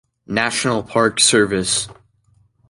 [0.25, 1.87] National Park Service.